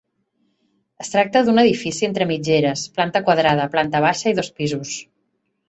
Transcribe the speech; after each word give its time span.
Es 1.03 1.11
tracta 1.15 1.43
d'un 1.49 1.63
edifici 1.65 2.09
entre 2.09 2.27
mitgeres, 2.33 2.87
planta 2.97 3.23
quadrada, 3.29 3.71
planta 3.77 4.05
baixa 4.09 4.35
i 4.35 4.43
dos 4.43 4.53
pisos. 4.59 4.99